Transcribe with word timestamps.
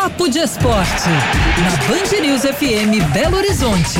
Papo 0.00 0.28
de 0.28 0.38
Esporte, 0.38 1.08
na 1.60 1.70
Band 1.88 2.20
News 2.22 2.42
FM 2.42 3.12
Belo 3.12 3.36
Horizonte. 3.36 3.98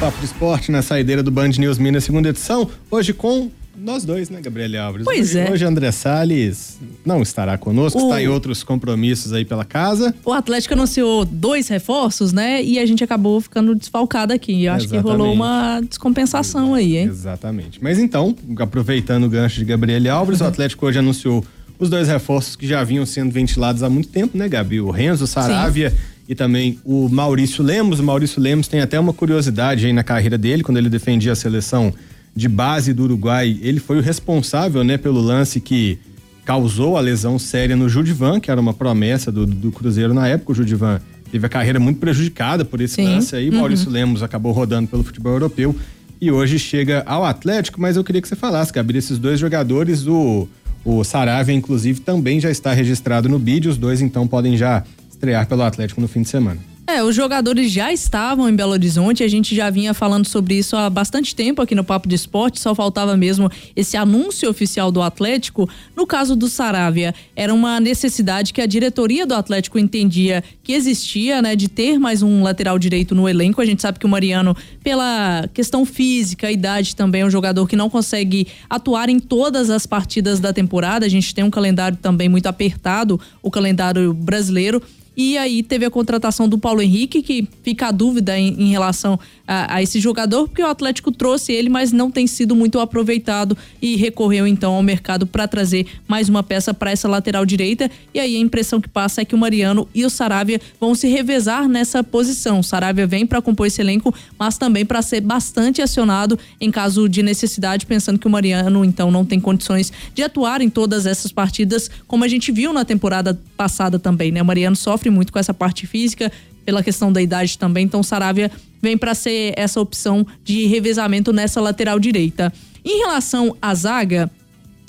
Papo 0.00 0.18
de 0.18 0.26
Esporte 0.26 0.72
na 0.72 0.82
saideira 0.82 1.22
do 1.22 1.30
Band 1.30 1.50
News 1.50 1.78
Minas, 1.78 2.02
segunda 2.02 2.30
edição. 2.30 2.68
Hoje 2.90 3.12
com 3.12 3.48
nós 3.78 4.04
dois, 4.04 4.30
né, 4.30 4.40
Gabriel 4.40 4.82
Álvares? 4.84 5.04
Pois 5.04 5.30
hoje, 5.30 5.38
é. 5.38 5.50
Hoje 5.50 5.64
André 5.64 5.90
Salles 5.92 6.78
não 7.04 7.22
estará 7.22 7.56
conosco, 7.58 7.98
O- 8.00 8.04
está 8.04 8.22
em 8.22 8.28
outros 8.28 8.62
compromissos 8.64 9.32
aí 9.32 9.44
pela 9.44 9.64
casa. 9.64 10.14
O 10.24 10.32
Atlético 10.32 10.74
anunciou 10.74 11.24
dois 11.24 11.68
reforços, 11.68 12.32
né? 12.32 12.62
E 12.62 12.78
a 12.78 12.86
gente 12.86 13.02
acabou 13.04 13.40
ficando 13.40 13.74
desfalcado 13.74 14.32
aqui. 14.32 14.64
Eu 14.64 14.72
acho 14.72 14.88
que 14.88 14.96
rolou 14.96 15.32
uma 15.32 15.80
descompensação 15.80 16.74
aí, 16.74 16.96
hein? 16.96 17.06
Exatamente. 17.06 17.78
Mas 17.82 17.98
então, 17.98 18.34
aproveitando 18.58 19.24
o 19.24 19.28
gancho 19.28 19.58
de 19.58 19.64
Gabriel 19.64 20.14
Álvares, 20.14 20.40
o 20.40 20.44
Atlético 20.44 20.86
hoje 20.86 20.98
anunciou 20.98 21.44
os 21.78 21.90
dois 21.90 22.08
reforços 22.08 22.56
que 22.56 22.66
já 22.66 22.82
vinham 22.82 23.04
sendo 23.04 23.30
ventilados 23.30 23.82
há 23.82 23.90
muito 23.90 24.08
tempo, 24.08 24.36
né, 24.38 24.48
Gabi? 24.48 24.80
O 24.80 24.90
Renzo 24.90 25.26
Saravia 25.26 25.92
e 26.28 26.34
também 26.34 26.78
o 26.84 27.08
Maurício 27.08 27.62
Lemos. 27.62 28.00
O 28.00 28.02
Maurício 28.02 28.40
Lemos 28.40 28.66
tem 28.66 28.80
até 28.80 28.98
uma 28.98 29.12
curiosidade 29.12 29.86
aí 29.86 29.92
na 29.92 30.02
carreira 30.02 30.38
dele, 30.38 30.62
quando 30.62 30.78
ele 30.78 30.88
defendia 30.88 31.32
a 31.32 31.36
seleção 31.36 31.92
de 32.36 32.48
base 32.48 32.92
do 32.92 33.04
Uruguai, 33.04 33.58
ele 33.62 33.80
foi 33.80 33.96
o 33.96 34.02
responsável, 34.02 34.84
né, 34.84 34.98
pelo 34.98 35.22
lance 35.22 35.58
que 35.58 35.98
causou 36.44 36.98
a 36.98 37.00
lesão 37.00 37.38
séria 37.38 37.74
no 37.74 37.88
Judivan, 37.88 38.38
que 38.38 38.50
era 38.50 38.60
uma 38.60 38.74
promessa 38.74 39.32
do, 39.32 39.46
do 39.46 39.72
Cruzeiro 39.72 40.12
na 40.12 40.28
época. 40.28 40.52
O 40.52 40.54
Judivan 40.54 41.00
teve 41.32 41.46
a 41.46 41.48
carreira 41.48 41.80
muito 41.80 41.98
prejudicada 41.98 42.62
por 42.64 42.80
esse 42.82 42.96
Sim. 42.96 43.06
lance 43.06 43.34
aí. 43.34 43.48
Uhum. 43.48 43.56
Maurício 43.56 43.90
Lemos 43.90 44.22
acabou 44.22 44.52
rodando 44.52 44.86
pelo 44.86 45.02
futebol 45.02 45.32
europeu 45.32 45.74
e 46.20 46.30
hoje 46.30 46.58
chega 46.58 47.02
ao 47.06 47.24
Atlético, 47.24 47.80
mas 47.80 47.96
eu 47.96 48.04
queria 48.04 48.20
que 48.20 48.28
você 48.28 48.36
falasse, 48.36 48.72
Gabi, 48.72 48.92
desses 48.92 49.18
dois 49.18 49.40
jogadores, 49.40 50.06
o, 50.06 50.46
o 50.84 51.02
Saravia, 51.02 51.54
inclusive, 51.54 52.00
também 52.00 52.38
já 52.38 52.50
está 52.50 52.72
registrado 52.72 53.28
no 53.28 53.38
bid, 53.38 53.68
os 53.68 53.78
dois 53.78 54.00
então 54.00 54.28
podem 54.28 54.56
já 54.56 54.84
estrear 55.10 55.46
pelo 55.46 55.62
Atlético 55.62 56.00
no 56.00 56.08
fim 56.08 56.22
de 56.22 56.28
semana. 56.28 56.60
Os 57.06 57.14
jogadores 57.14 57.70
já 57.70 57.92
estavam 57.92 58.48
em 58.48 58.56
Belo 58.56 58.72
Horizonte, 58.72 59.22
a 59.22 59.28
gente 59.28 59.54
já 59.54 59.70
vinha 59.70 59.94
falando 59.94 60.26
sobre 60.26 60.58
isso 60.58 60.74
há 60.74 60.90
bastante 60.90 61.36
tempo 61.36 61.62
aqui 61.62 61.72
no 61.72 61.84
Papo 61.84 62.08
de 62.08 62.16
Esporte, 62.16 62.58
só 62.58 62.74
faltava 62.74 63.16
mesmo 63.16 63.48
esse 63.76 63.96
anúncio 63.96 64.50
oficial 64.50 64.90
do 64.90 65.00
Atlético. 65.00 65.70
No 65.94 66.04
caso 66.04 66.34
do 66.34 66.48
Saravia, 66.48 67.14
era 67.36 67.54
uma 67.54 67.78
necessidade 67.78 68.52
que 68.52 68.60
a 68.60 68.66
diretoria 68.66 69.24
do 69.24 69.34
Atlético 69.34 69.78
entendia 69.78 70.42
que 70.64 70.72
existia, 70.72 71.40
né, 71.40 71.54
de 71.54 71.68
ter 71.68 71.96
mais 71.96 72.24
um 72.24 72.42
lateral 72.42 72.76
direito 72.76 73.14
no 73.14 73.28
elenco. 73.28 73.60
A 73.60 73.64
gente 73.64 73.80
sabe 73.80 74.00
que 74.00 74.06
o 74.06 74.08
Mariano, 74.08 74.56
pela 74.82 75.48
questão 75.54 75.86
física, 75.86 76.50
idade 76.50 76.96
também, 76.96 77.20
é 77.20 77.24
um 77.24 77.30
jogador 77.30 77.68
que 77.68 77.76
não 77.76 77.88
consegue 77.88 78.48
atuar 78.68 79.08
em 79.08 79.20
todas 79.20 79.70
as 79.70 79.86
partidas 79.86 80.40
da 80.40 80.52
temporada. 80.52 81.06
A 81.06 81.08
gente 81.08 81.32
tem 81.32 81.44
um 81.44 81.50
calendário 81.50 81.96
também 81.98 82.28
muito 82.28 82.48
apertado, 82.48 83.20
o 83.40 83.48
calendário 83.48 84.12
brasileiro. 84.12 84.82
E 85.16 85.38
aí 85.38 85.62
teve 85.62 85.86
a 85.86 85.90
contratação 85.90 86.48
do 86.48 86.58
Paulo 86.58 86.82
Henrique, 86.82 87.22
que 87.22 87.48
fica 87.62 87.88
a 87.88 87.90
dúvida 87.90 88.38
em, 88.38 88.48
em 88.60 88.70
relação 88.70 89.18
a, 89.46 89.76
a 89.76 89.82
esse 89.82 89.98
jogador, 89.98 90.48
porque 90.48 90.62
o 90.62 90.66
Atlético 90.66 91.10
trouxe 91.10 91.52
ele, 91.52 91.68
mas 91.68 91.92
não 91.92 92.10
tem 92.10 92.26
sido 92.26 92.54
muito 92.54 92.78
aproveitado 92.78 93.56
e 93.80 93.96
recorreu 93.96 94.46
então 94.46 94.74
ao 94.74 94.82
mercado 94.82 95.26
para 95.26 95.48
trazer 95.48 95.86
mais 96.06 96.28
uma 96.28 96.42
peça 96.42 96.74
para 96.74 96.90
essa 96.90 97.08
lateral 97.08 97.46
direita. 97.46 97.90
E 98.12 98.20
aí 98.20 98.36
a 98.36 98.38
impressão 98.38 98.80
que 98.80 98.88
passa 98.88 99.22
é 99.22 99.24
que 99.24 99.34
o 99.34 99.38
Mariano 99.38 99.88
e 99.94 100.04
o 100.04 100.10
Saravia 100.10 100.60
vão 100.78 100.94
se 100.94 101.08
revezar 101.08 101.68
nessa 101.68 102.04
posição. 102.04 102.60
O 102.60 102.64
Saravia 102.64 103.06
vem 103.06 103.26
para 103.26 103.40
compor 103.40 103.66
esse 103.66 103.80
elenco, 103.80 104.14
mas 104.38 104.58
também 104.58 104.84
para 104.84 105.00
ser 105.00 105.20
bastante 105.20 105.80
acionado 105.80 106.38
em 106.60 106.70
caso 106.70 107.08
de 107.08 107.22
necessidade, 107.22 107.86
pensando 107.86 108.18
que 108.18 108.26
o 108.26 108.30
Mariano 108.30 108.84
então 108.84 109.10
não 109.10 109.24
tem 109.24 109.40
condições 109.40 109.92
de 110.14 110.22
atuar 110.22 110.60
em 110.60 110.68
todas 110.68 111.06
essas 111.06 111.32
partidas, 111.32 111.90
como 112.06 112.24
a 112.24 112.28
gente 112.28 112.52
viu 112.52 112.72
na 112.72 112.84
temporada 112.84 113.38
passada 113.56 113.98
também, 113.98 114.30
né? 114.30 114.42
O 114.42 114.44
Mariano 114.44 114.76
sofre 114.76 115.05
muito 115.10 115.32
com 115.32 115.38
essa 115.38 115.54
parte 115.54 115.86
física, 115.86 116.30
pela 116.64 116.82
questão 116.82 117.12
da 117.12 117.22
idade 117.22 117.56
também, 117.56 117.84
então 117.84 118.02
Saravia 118.02 118.50
vem 118.82 118.98
para 118.98 119.14
ser 119.14 119.54
essa 119.56 119.80
opção 119.80 120.26
de 120.44 120.66
revezamento 120.66 121.32
nessa 121.32 121.60
lateral 121.60 121.98
direita. 121.98 122.52
Em 122.84 122.98
relação 122.98 123.56
à 123.62 123.74
zaga, 123.74 124.30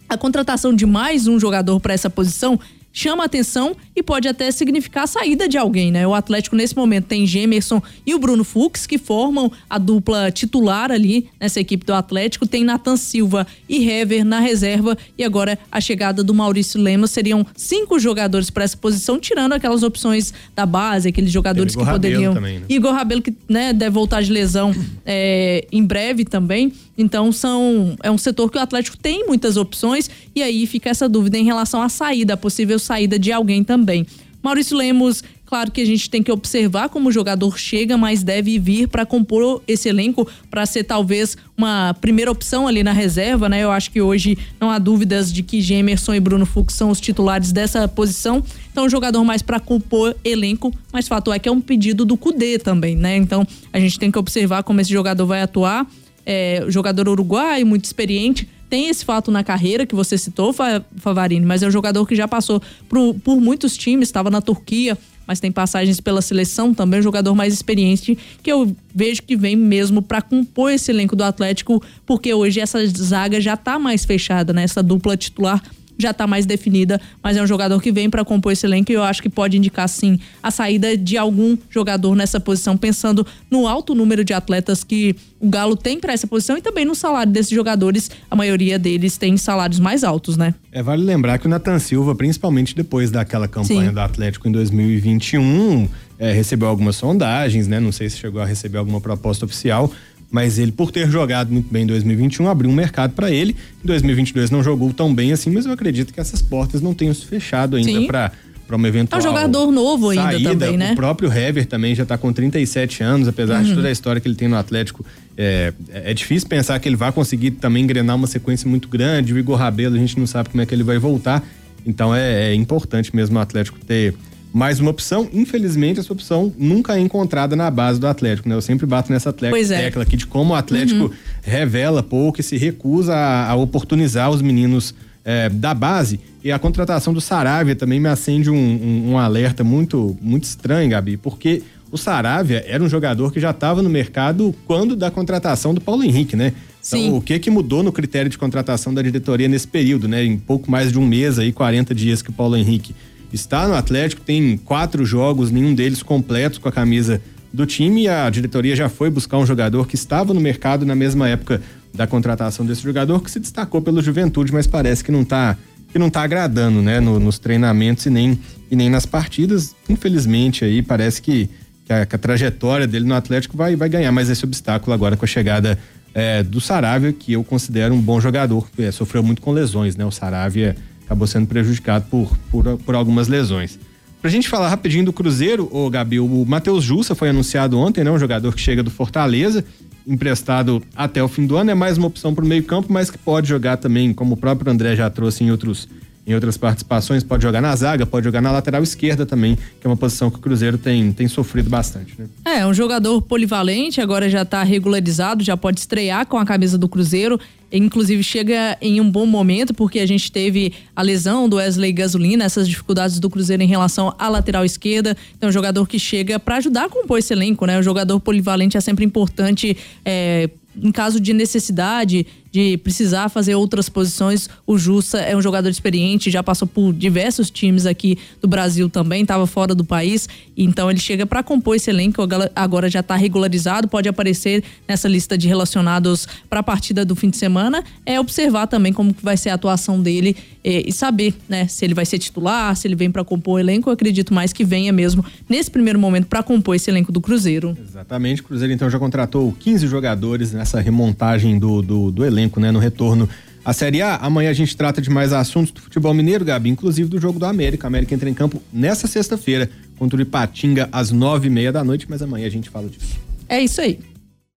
a 0.09 0.17
contratação 0.17 0.73
de 0.73 0.85
mais 0.85 1.27
um 1.27 1.39
jogador 1.39 1.79
para 1.79 1.93
essa 1.93 2.09
posição 2.09 2.59
chama 2.97 3.25
atenção 3.25 3.75
e 3.95 4.01
pode 4.01 4.27
até 4.27 4.49
significar 4.49 5.03
a 5.03 5.07
saída 5.07 5.47
de 5.47 5.55
alguém, 5.55 5.91
né? 5.91 6.07
O 6.07 6.15
Atlético 6.15 6.55
nesse 6.55 6.75
momento 6.75 7.05
tem 7.05 7.27
Gemerson 7.27 7.79
e 8.03 8.15
o 8.15 8.19
Bruno 8.19 8.43
Fux 8.43 8.87
que 8.87 8.97
formam 8.97 9.51
a 9.69 9.77
dupla 9.77 10.31
titular 10.31 10.89
ali 10.89 11.29
nessa 11.39 11.59
equipe 11.59 11.85
do 11.85 11.93
Atlético, 11.93 12.47
tem 12.47 12.63
Nathan 12.63 12.97
Silva 12.97 13.45
e 13.69 13.87
Hever 13.87 14.25
na 14.25 14.39
reserva 14.39 14.97
e 15.15 15.23
agora 15.23 15.59
a 15.71 15.79
chegada 15.79 16.23
do 16.23 16.33
Maurício 16.33 16.81
Lemos 16.81 17.11
seriam 17.11 17.45
cinco 17.55 17.99
jogadores 17.99 18.49
para 18.49 18.63
essa 18.63 18.75
posição, 18.75 19.19
tirando 19.19 19.53
aquelas 19.53 19.83
opções 19.83 20.33
da 20.55 20.65
base, 20.65 21.09
aqueles 21.09 21.31
jogadores 21.31 21.75
que 21.75 21.85
poderiam 21.85 22.33
também, 22.33 22.59
né? 22.59 22.65
Igor 22.67 22.93
Rabelo 22.93 23.21
que 23.21 23.35
né, 23.47 23.73
deve 23.73 23.91
voltar 23.91 24.23
de 24.23 24.31
lesão 24.31 24.73
é, 25.05 25.65
em 25.71 25.83
breve 25.83 26.25
também. 26.25 26.73
Então 26.97 27.31
são 27.31 27.95
é 28.01 28.09
um 28.09 28.17
setor 28.17 28.49
que 28.51 28.57
o 28.57 28.61
Atlético 28.61 28.97
tem 28.97 29.27
muitas 29.27 29.55
opções 29.55 30.09
e 30.35 30.41
aí 30.41 30.65
fica 30.65 30.89
essa 30.89 31.07
dúvida 31.07 31.37
em 31.37 31.45
relação 31.45 31.81
à 31.81 31.89
saída, 31.89 32.33
a 32.33 32.37
possível 32.37 32.79
saída 32.79 33.19
de 33.19 33.31
alguém 33.31 33.63
também. 33.63 34.05
Maurício 34.41 34.77
Lemos, 34.77 35.23
claro 35.45 35.71
que 35.71 35.81
a 35.81 35.85
gente 35.85 36.09
tem 36.09 36.23
que 36.23 36.31
observar 36.31 36.87
como 36.87 37.09
o 37.09 37.11
jogador 37.11 37.57
chega, 37.59 37.97
mas 37.97 38.23
deve 38.23 38.57
vir 38.59 38.87
para 38.87 39.05
compor 39.05 39.61
esse 39.67 39.89
elenco 39.89 40.25
para 40.49 40.65
ser 40.65 40.85
talvez 40.85 41.35
uma 41.57 41.93
primeira 41.99 42.31
opção 42.31 42.67
ali 42.67 42.81
na 42.81 42.93
reserva, 42.93 43.49
né? 43.49 43.63
Eu 43.63 43.71
acho 43.71 43.91
que 43.91 44.01
hoje 44.01 44.37
não 44.57 44.69
há 44.69 44.79
dúvidas 44.79 45.33
de 45.33 45.43
que 45.43 45.59
Gemerson 45.59 46.13
e 46.13 46.19
Bruno 46.19 46.45
Fux 46.45 46.73
são 46.75 46.91
os 46.91 47.01
titulares 47.01 47.51
dessa 47.51 47.87
posição. 47.87 48.43
Então, 48.71 48.85
um 48.85 48.89
jogador 48.89 49.23
mais 49.25 49.41
para 49.41 49.59
compor 49.59 50.15
elenco, 50.23 50.73
mas 50.93 51.07
fato 51.07 51.33
é 51.33 51.39
que 51.39 51.49
é 51.49 51.51
um 51.51 51.59
pedido 51.59 52.05
do 52.05 52.15
Cudê 52.15 52.57
também, 52.57 52.95
né? 52.95 53.17
Então, 53.17 53.45
a 53.73 53.79
gente 53.79 53.99
tem 53.99 54.11
que 54.11 54.19
observar 54.19 54.63
como 54.63 54.79
esse 54.79 54.91
jogador 54.91 55.25
vai 55.25 55.41
atuar 55.41 55.85
é, 56.29 56.65
jogador 56.67 57.07
uruguaio, 57.07 57.65
muito 57.65 57.85
experiente. 57.85 58.47
Tem 58.69 58.89
esse 58.89 59.05
fato 59.05 59.31
na 59.31 59.45
carreira 59.45 59.85
que 59.85 59.95
você 59.95 60.17
citou, 60.17 60.51
Fa- 60.51 60.83
Favarini, 60.97 61.45
mas 61.45 61.63
é 61.63 61.67
um 61.67 61.71
jogador 61.71 62.05
que 62.05 62.13
já 62.13 62.27
passou 62.27 62.61
por, 62.89 63.13
por 63.23 63.39
muitos 63.39 63.77
times, 63.77 64.09
estava 64.09 64.29
na 64.29 64.41
Turquia, 64.41 64.97
mas 65.25 65.39
tem 65.39 65.51
passagens 65.53 66.01
pela 66.01 66.21
seleção 66.21 66.73
também, 66.73 66.99
um 66.99 67.03
jogador 67.03 67.33
mais 67.33 67.53
experiente, 67.53 68.17
que 68.43 68.51
eu 68.51 68.75
vejo 68.93 69.23
que 69.23 69.37
vem 69.37 69.55
mesmo 69.55 70.01
para 70.01 70.21
compor 70.21 70.69
esse 70.71 70.91
elenco 70.91 71.15
do 71.15 71.23
Atlético, 71.23 71.81
porque 72.05 72.33
hoje 72.33 72.59
essa 72.59 72.85
zaga 72.87 73.39
já 73.39 73.55
tá 73.55 73.79
mais 73.79 74.03
fechada, 74.03 74.51
né? 74.51 74.63
Essa 74.63 74.83
dupla 74.83 75.15
titular 75.15 75.63
já 75.97 76.13
tá 76.13 76.27
mais 76.27 76.45
definida, 76.45 76.99
mas 77.21 77.37
é 77.37 77.41
um 77.41 77.47
jogador 77.47 77.81
que 77.81 77.91
vem 77.91 78.09
para 78.09 78.23
compor 78.23 78.51
esse 78.51 78.65
elenco 78.65 78.91
e 78.91 78.95
eu 78.95 79.03
acho 79.03 79.21
que 79.21 79.29
pode 79.29 79.57
indicar 79.57 79.87
sim 79.89 80.19
a 80.41 80.51
saída 80.51 80.95
de 80.95 81.17
algum 81.17 81.57
jogador 81.69 82.15
nessa 82.15 82.39
posição, 82.39 82.77
pensando 82.77 83.25
no 83.49 83.67
alto 83.67 83.95
número 83.95 84.23
de 84.23 84.33
atletas 84.33 84.83
que 84.83 85.15
o 85.39 85.49
Galo 85.49 85.75
tem 85.75 85.99
para 85.99 86.13
essa 86.13 86.27
posição 86.27 86.57
e 86.57 86.61
também 86.61 86.85
no 86.85 86.95
salário 86.95 87.31
desses 87.31 87.51
jogadores, 87.51 88.09
a 88.29 88.35
maioria 88.35 88.79
deles 88.79 89.17
tem 89.17 89.37
salários 89.37 89.79
mais 89.79 90.03
altos, 90.03 90.35
né? 90.35 90.53
É, 90.71 90.81
vale 90.81 91.03
lembrar 91.03 91.37
que 91.37 91.45
o 91.45 91.49
Nathan 91.49 91.79
Silva, 91.79 92.15
principalmente 92.15 92.75
depois 92.75 93.11
daquela 93.11 93.47
campanha 93.47 93.87
Sim. 93.87 93.93
do 93.93 93.99
Atlético 93.99 94.47
em 94.47 94.51
2021, 94.51 95.87
é, 96.19 96.31
recebeu 96.31 96.67
algumas 96.67 96.95
sondagens, 96.95 97.67
né? 97.67 97.79
Não 97.79 97.91
sei 97.91 98.09
se 98.09 98.17
chegou 98.17 98.41
a 98.41 98.45
receber 98.45 98.77
alguma 98.77 98.99
proposta 98.99 99.45
oficial, 99.45 99.91
mas 100.29 100.59
ele, 100.59 100.71
por 100.71 100.91
ter 100.91 101.09
jogado 101.09 101.51
muito 101.51 101.71
bem 101.71 101.83
em 101.83 101.87
2021, 101.87 102.47
abriu 102.49 102.69
um 102.69 102.73
mercado 102.73 103.13
para 103.13 103.31
ele. 103.31 103.55
Em 103.83 103.87
2022 103.87 104.51
não 104.51 104.61
jogou 104.63 104.91
tão 104.93 105.13
bem 105.13 105.31
assim, 105.31 105.49
mas 105.49 105.65
eu 105.65 105.71
acredito 105.71 106.13
que 106.13 106.19
essas 106.19 106.41
portas 106.41 106.81
não 106.81 106.93
tenham 106.93 107.13
se 107.13 107.25
fechado 107.25 107.75
ainda 107.77 108.05
para 108.07 108.31
para 108.67 108.75
uma 108.75 108.85
eventual 108.89 109.17
É 109.17 109.23
um 109.23 109.25
jogador 109.25 109.71
novo 109.71 110.09
ainda 110.09 110.23
saída. 110.23 110.49
também, 110.49 110.75
né? 110.75 110.91
O 110.91 110.95
próprio 110.97 111.31
Hever 111.31 111.65
também 111.65 111.95
já 111.95 112.05
tá 112.05 112.17
com 112.17 112.33
37 112.33 113.01
anos, 113.01 113.25
apesar 113.25 113.59
Uhum. 113.59 113.63
de 113.63 113.75
toda 113.75 113.87
a 113.87 113.91
história 113.91 114.19
que 114.19 114.27
ele 114.27 114.35
tem 114.35 114.49
no 114.49 114.57
Atlético. 114.57 115.05
É, 115.37 115.71
é 115.89 116.13
difícil 116.13 116.49
pensar 116.49 116.77
que 116.77 116.89
ele 116.89 116.97
vai 116.97 117.09
conseguir 117.13 117.51
também 117.51 117.83
engrenar 117.85 118.17
uma 118.17 118.27
sequência 118.27 118.69
muito 118.69 118.89
grande. 118.89 119.31
O 119.33 119.39
Igor 119.39 119.55
Rabelo, 119.57 119.95
a 119.95 119.97
gente 119.97 120.19
não 120.19 120.27
sabe 120.27 120.49
como 120.49 120.61
é 120.61 120.65
que 120.65 120.75
ele 120.75 120.83
vai 120.83 120.97
voltar. 120.99 121.41
Então 121.85 122.13
é, 122.13 122.49
é 122.49 122.53
importante 122.55 123.15
mesmo 123.15 123.37
o 123.37 123.41
Atlético 123.41 123.79
ter 123.85 124.13
mais 124.57 124.79
uma 124.79 124.89
opção. 124.91 125.29
Infelizmente, 125.31 125.99
essa 125.99 126.11
opção 126.11 126.51
nunca 126.57 126.97
é 126.97 126.99
encontrada 126.99 127.55
na 127.55 127.69
base 127.69 127.99
do 127.99 128.07
Atlético, 128.07 128.49
né? 128.49 128.55
Eu 128.55 128.61
sempre 128.61 128.85
bato 128.85 129.11
nessa 129.11 129.29
é. 129.29 129.77
tecla 129.83 130.01
aqui 130.03 130.17
de 130.17 130.25
como 130.25 130.53
o 130.53 130.55
Atlético 130.55 131.03
Uhum. 131.05 131.09
revela 131.43 132.01
pouco 132.01 132.41
e 132.41 132.43
se 132.43 132.57
recusa 132.57 133.13
a, 133.15 133.51
a 133.51 133.55
oportunizar 133.55 134.29
os 134.31 134.41
meninos 134.41 134.95
é, 135.23 135.47
da 135.49 135.73
base. 135.73 136.19
E 136.43 136.51
a 136.51 136.57
contratação 136.57 137.13
do 137.13 137.21
Saravia 137.21 137.75
também 137.75 137.99
me 137.99 138.07
acende 138.09 138.49
um, 138.49 138.55
um- 138.55 139.11
um 139.11 139.17
alerta 139.17 139.63
muito, 139.63 140.17
muito 140.21 140.45
estranho, 140.45 140.89
Gabi, 140.89 141.17
porque 141.17 141.61
o 141.91 141.97
Saravia 141.97 142.63
era 142.67 142.83
um 142.83 142.89
jogador 142.89 143.31
que 143.31 143.39
já 143.39 143.51
estava 143.51 143.81
no 143.83 143.89
mercado 143.89 144.55
quando 144.65 144.95
da 144.95 145.11
contratação 145.11 145.73
do 145.73 145.81
Paulo 145.81 146.03
Henrique, 146.03 146.35
né? 146.35 146.53
Então, 146.85 146.99
Sim. 146.99 147.11
o 147.11 147.21
que 147.21 147.37
que 147.39 147.49
mudou 147.51 147.83
no 147.83 147.91
critério 147.91 148.29
de 148.31 148.37
contratação 148.37 148.93
da 148.93 149.01
diretoria 149.01 149.47
nesse 149.49 149.67
período, 149.67 150.07
né? 150.07 150.23
Em 150.23 150.37
pouco 150.37 150.71
mais 150.71 150.91
de 150.91 150.97
um 150.97 151.05
mês 151.05 151.37
aí, 151.37 151.51
40 151.51 151.93
dias 151.93 152.21
que 152.21 152.29
o 152.29 152.33
Paulo 152.33 152.55
Henrique 152.55 152.95
está 153.35 153.67
no 153.67 153.73
Atlético, 153.73 154.21
tem 154.21 154.57
quatro 154.57 155.05
jogos, 155.05 155.51
nenhum 155.51 155.73
deles 155.73 156.01
completos 156.01 156.57
com 156.57 156.67
a 156.67 156.71
camisa 156.71 157.21
do 157.53 157.65
time 157.65 158.03
e 158.03 158.07
a 158.07 158.29
diretoria 158.29 158.75
já 158.75 158.89
foi 158.89 159.09
buscar 159.09 159.37
um 159.37 159.45
jogador 159.45 159.87
que 159.87 159.95
estava 159.95 160.33
no 160.33 160.39
mercado 160.39 160.85
na 160.85 160.95
mesma 160.95 161.27
época 161.27 161.61
da 161.93 162.05
contratação 162.05 162.65
desse 162.65 162.83
jogador, 162.83 163.21
que 163.21 163.31
se 163.31 163.39
destacou 163.39 163.81
pelo 163.81 164.01
Juventude, 164.01 164.53
mas 164.53 164.67
parece 164.67 165.03
que 165.03 165.11
não 165.11 165.21
está 165.21 165.57
que 165.89 165.97
não 165.97 166.07
está 166.07 166.21
agradando, 166.21 166.81
né, 166.81 166.99
no, 166.99 167.17
nos 167.17 167.39
treinamentos 167.39 168.05
e 168.05 168.09
nem, 168.09 168.37
e 168.69 168.75
nem 168.75 168.89
nas 168.89 169.05
partidas. 169.05 169.73
Infelizmente 169.87 170.65
aí 170.65 170.81
parece 170.81 171.21
que, 171.21 171.49
que, 171.85 171.93
a, 171.93 172.05
que, 172.05 172.13
a, 172.13 172.19
trajetória 172.19 172.85
dele 172.85 173.05
no 173.05 173.15
Atlético 173.15 173.55
vai, 173.55 173.73
vai 173.75 173.87
ganhar 173.87 174.11
mais 174.11 174.29
esse 174.29 174.43
obstáculo 174.43 174.93
agora 174.93 175.15
com 175.15 175.23
a 175.23 175.27
chegada 175.27 175.79
é, 176.13 176.43
do 176.43 176.59
Saravia, 176.59 177.13
que 177.13 177.31
eu 177.33 177.43
considero 177.43 177.93
um 177.93 178.01
bom 178.01 178.19
jogador, 178.19 178.67
é, 178.77 178.91
sofreu 178.91 179.23
muito 179.23 179.41
com 179.41 179.51
lesões, 179.51 179.95
né? 179.95 180.05
O 180.05 180.11
Saravia 180.11 180.75
acabou 181.07 181.25
sendo 181.25 181.47
prejudicado 181.47 182.05
por, 182.11 182.37
por, 182.51 182.77
por 182.77 182.93
algumas 182.93 183.29
lesões. 183.29 183.79
Pra 184.21 184.29
gente 184.29 184.49
falar 184.49 184.67
rapidinho 184.67 185.05
do 185.05 185.13
Cruzeiro, 185.13 185.69
o 185.71 185.89
Gabi, 185.89 186.19
o 186.19 186.45
Matheus 186.45 186.83
Jussa 186.83 187.15
foi 187.15 187.29
anunciado 187.29 187.79
ontem, 187.79 188.03
né? 188.03 188.11
Um 188.11 188.19
jogador 188.19 188.53
que 188.53 188.59
chega 188.59 188.83
do 188.83 188.91
Fortaleza, 188.91 189.63
emprestado 190.05 190.83
até 190.95 191.23
o 191.23 191.27
fim 191.27 191.45
do 191.45 191.55
ano, 191.55 191.71
é 191.71 191.75
mais 191.75 191.97
uma 191.97 192.07
opção 192.07 192.35
pro 192.35 192.45
meio 192.45 192.63
campo, 192.63 192.91
mas 192.91 193.09
que 193.09 193.17
pode 193.17 193.47
jogar 193.47 193.77
também, 193.77 194.13
como 194.13 194.33
o 194.33 194.37
próprio 194.37 194.71
André 194.71 194.95
já 194.95 195.09
trouxe 195.09 195.43
em 195.43 195.51
outros 195.51 195.87
em 196.27 196.33
outras 196.33 196.57
participações, 196.57 197.23
pode 197.23 197.41
jogar 197.41 197.61
na 197.61 197.73
zaga, 197.73 198.05
pode 198.05 198.25
jogar 198.25 198.41
na 198.41 198.51
lateral 198.51 198.83
esquerda 198.83 199.25
também, 199.25 199.55
que 199.55 199.87
é 199.87 199.89
uma 199.89 199.95
posição 199.95 200.29
que 200.29 200.37
o 200.37 200.41
Cruzeiro 200.41 200.77
tem, 200.77 201.13
tem 201.13 201.25
sofrido 201.25 201.69
bastante. 201.69 202.15
Né? 202.19 202.27
É, 202.43 202.67
um 202.67 202.73
jogador 202.73 203.21
polivalente, 203.21 204.01
agora 204.01 204.29
já 204.29 204.41
está 204.41 204.61
regularizado, 204.61 205.41
já 205.41 205.55
pode 205.55 205.79
estrear 205.79 206.27
com 206.27 206.37
a 206.37 206.45
camisa 206.45 206.77
do 206.77 206.89
Cruzeiro. 206.89 207.39
Inclusive 207.71 208.23
chega 208.23 208.77
em 208.81 208.99
um 208.99 209.09
bom 209.09 209.25
momento, 209.25 209.73
porque 209.73 209.99
a 209.99 210.05
gente 210.05 210.29
teve 210.29 210.73
a 210.93 211.01
lesão 211.01 211.47
do 211.47 211.57
Wesley 211.57 211.93
Gasolina, 211.93 212.43
essas 212.43 212.67
dificuldades 212.67 213.19
do 213.19 213.29
Cruzeiro 213.29 213.63
em 213.63 213.67
relação 213.67 214.13
à 214.19 214.27
lateral 214.27 214.65
esquerda. 214.65 215.15
Então, 215.37 215.47
um 215.47 215.51
jogador 215.51 215.87
que 215.87 215.97
chega 215.97 216.37
para 216.39 216.57
ajudar 216.57 216.85
a 216.85 216.89
compor 216.89 217.19
esse 217.19 217.33
elenco, 217.33 217.65
né? 217.65 217.79
O 217.79 217.83
jogador 217.83 218.19
polivalente 218.19 218.75
é 218.75 218.81
sempre 218.81 219.05
importante. 219.05 219.77
É, 220.03 220.49
em 220.81 220.91
caso 220.91 221.19
de 221.19 221.33
necessidade 221.33 222.25
de 222.51 222.77
precisar 222.77 223.29
fazer 223.29 223.55
outras 223.55 223.89
posições, 223.89 224.49
o 224.65 224.77
Jussa 224.77 225.19
é 225.19 225.35
um 225.35 225.41
jogador 225.41 225.69
experiente, 225.69 226.31
já 226.31 226.41
passou 226.41 226.67
por 226.67 226.93
diversos 226.93 227.49
times 227.49 227.85
aqui 227.85 228.17
do 228.41 228.47
Brasil 228.47 228.89
também, 228.89 229.21
estava 229.21 229.45
fora 229.45 229.75
do 229.75 229.83
país, 229.83 230.27
então 230.55 230.89
ele 230.89 230.99
chega 230.99 231.25
para 231.25 231.43
compor 231.43 231.75
esse 231.75 231.89
elenco, 231.89 232.21
agora 232.55 232.89
já 232.89 233.01
está 233.01 233.15
regularizado, 233.15 233.87
pode 233.87 234.07
aparecer 234.09 234.63
nessa 234.87 235.07
lista 235.07 235.37
de 235.37 235.47
relacionados 235.47 236.27
para 236.49 236.61
a 236.61 236.63
partida 236.63 237.05
do 237.05 237.15
fim 237.15 237.29
de 237.29 237.37
semana, 237.37 237.83
é 238.05 238.19
observar 238.19 238.67
também 238.67 238.93
como 238.93 239.13
que 239.13 239.23
vai 239.23 239.37
ser 239.37 239.49
a 239.49 239.53
atuação 239.53 240.01
dele 240.01 240.35
é, 240.63 240.83
e 240.87 240.91
saber, 240.91 241.33
né, 241.47 241.67
se 241.67 241.85
ele 241.85 241.93
vai 241.93 242.05
ser 242.05 242.17
titular, 242.17 242.75
se 242.75 242.87
ele 242.87 242.95
vem 242.95 243.11
para 243.11 243.23
compor 243.23 243.55
o 243.55 243.59
elenco, 243.59 243.89
eu 243.89 243.93
acredito 243.93 244.33
mais 244.33 244.51
que 244.51 244.63
venha 244.63 244.91
mesmo 244.91 245.23
nesse 245.47 245.69
primeiro 245.69 245.99
momento 245.99 246.27
para 246.27 246.41
compor 246.41 246.75
esse 246.75 246.89
elenco 246.89 247.11
do 247.11 247.21
Cruzeiro. 247.21 247.77
Exatamente, 247.81 248.41
o 248.41 248.45
Cruzeiro 248.45 248.73
então 248.73 248.89
já 248.89 248.99
contratou 248.99 249.55
15 249.59 249.87
jogadores 249.87 250.51
nessa 250.51 250.79
remontagem 250.79 251.59
do, 251.59 251.81
do, 251.81 252.11
do 252.11 252.25
elenco 252.25 252.36
elenco, 252.37 252.59
né, 252.59 252.71
no 252.71 252.79
retorno 252.79 253.27
à 253.65 253.73
Série 253.73 254.01
A. 254.01 254.15
Amanhã 254.17 254.49
a 254.49 254.53
gente 254.53 254.77
trata 254.77 255.01
de 255.01 255.09
mais 255.09 255.33
assuntos 255.33 255.71
do 255.71 255.81
futebol 255.81 256.13
mineiro, 256.13 256.45
Gabi, 256.45 256.69
inclusive 256.69 257.09
do 257.09 257.19
jogo 257.19 257.39
do 257.39 257.45
América. 257.45 257.87
A 257.87 257.89
América 257.89 258.13
entra 258.13 258.29
em 258.29 258.33
campo 258.33 258.61
nessa 258.71 259.07
sexta-feira 259.07 259.69
contra 259.97 260.17
o 260.17 260.21
Ipatinga 260.21 260.87
às 260.91 261.11
nove 261.11 261.47
e 261.47 261.49
meia 261.49 261.71
da 261.71 261.83
noite, 261.83 262.05
mas 262.07 262.21
amanhã 262.21 262.45
a 262.45 262.51
gente 262.51 262.69
fala 262.69 262.87
disso. 262.87 263.17
É 263.49 263.59
isso 263.59 263.81
aí. 263.81 263.99